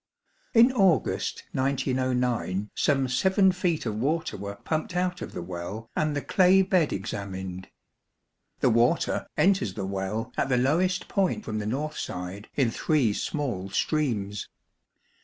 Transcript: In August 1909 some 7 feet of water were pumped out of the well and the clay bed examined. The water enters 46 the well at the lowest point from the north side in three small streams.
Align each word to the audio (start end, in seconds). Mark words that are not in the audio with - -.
In 0.55 0.71
August 0.71 1.43
1909 1.51 2.71
some 2.73 3.07
7 3.07 3.51
feet 3.51 3.85
of 3.85 3.97
water 3.97 4.35
were 4.35 4.55
pumped 4.55 4.95
out 4.95 5.21
of 5.21 5.33
the 5.33 5.43
well 5.43 5.91
and 5.95 6.15
the 6.15 6.23
clay 6.23 6.63
bed 6.63 6.91
examined. 6.91 7.69
The 8.61 8.71
water 8.71 9.27
enters 9.37 9.73
46 9.73 9.75
the 9.75 9.85
well 9.85 10.33
at 10.37 10.49
the 10.49 10.57
lowest 10.57 11.07
point 11.07 11.45
from 11.45 11.59
the 11.59 11.67
north 11.67 11.99
side 11.99 12.49
in 12.55 12.71
three 12.71 13.13
small 13.13 13.69
streams. 13.69 14.47